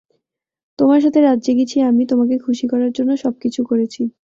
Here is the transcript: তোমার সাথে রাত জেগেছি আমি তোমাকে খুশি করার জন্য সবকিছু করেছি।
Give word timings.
তোমার 0.79 0.99
সাথে 1.01 1.19
রাত 1.21 1.39
জেগেছি 1.45 1.77
আমি 1.89 2.03
তোমাকে 2.11 2.35
খুশি 2.45 2.65
করার 2.71 2.91
জন্য 2.97 3.11
সবকিছু 3.23 3.61
করেছি। 3.69 4.01